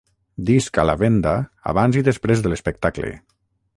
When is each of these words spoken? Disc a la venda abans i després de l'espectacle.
Disc 0.45 0.77
a 0.83 0.85
la 0.89 0.95
venda 1.01 1.33
abans 1.73 1.99
i 2.01 2.03
després 2.09 2.43
de 2.47 2.53
l'espectacle. 2.55 3.13